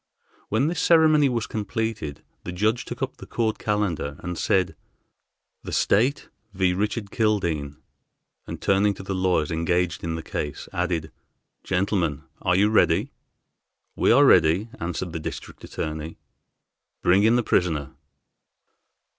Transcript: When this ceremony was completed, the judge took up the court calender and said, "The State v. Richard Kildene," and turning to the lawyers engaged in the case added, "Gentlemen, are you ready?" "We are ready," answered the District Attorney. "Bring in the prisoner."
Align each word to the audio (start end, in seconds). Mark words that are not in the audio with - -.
When 0.49 0.65
this 0.65 0.79
ceremony 0.81 1.29
was 1.29 1.45
completed, 1.45 2.23
the 2.43 2.51
judge 2.51 2.85
took 2.85 3.03
up 3.03 3.17
the 3.17 3.27
court 3.27 3.59
calender 3.59 4.15
and 4.23 4.35
said, 4.35 4.75
"The 5.61 5.71
State 5.71 6.27
v. 6.55 6.73
Richard 6.73 7.11
Kildene," 7.11 7.77
and 8.47 8.59
turning 8.59 8.95
to 8.95 9.03
the 9.03 9.13
lawyers 9.13 9.51
engaged 9.51 10.03
in 10.03 10.15
the 10.15 10.23
case 10.23 10.67
added, 10.73 11.11
"Gentlemen, 11.63 12.23
are 12.41 12.55
you 12.55 12.71
ready?" 12.71 13.11
"We 13.95 14.11
are 14.11 14.25
ready," 14.25 14.69
answered 14.79 15.11
the 15.13 15.19
District 15.19 15.63
Attorney. 15.63 16.17
"Bring 17.03 17.21
in 17.21 17.35
the 17.35 17.43
prisoner." 17.43 17.93